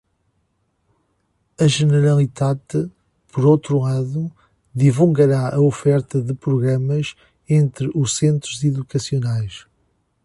A 1.59 1.65
Generalitat, 1.75 2.59
por 3.31 3.43
outro 3.53 3.75
lado, 3.85 4.23
divulgará 4.73 5.43
a 5.53 5.59
oferta 5.73 6.17
de 6.27 6.33
programas 6.33 7.13
entre 7.47 7.85
os 8.01 8.09
centros 8.19 8.57
educacionais. 8.71 9.53